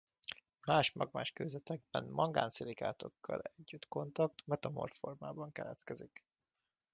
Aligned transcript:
Más 0.65 0.91
magmás 0.95 1.29
kőzetekben 1.31 2.05
mangán-szilikátokkal 2.05 3.41
együtt 3.57 3.87
kontakt 3.87 4.41
metamorf 4.45 4.97
formában 4.97 5.51
keletkezik. 5.51 6.25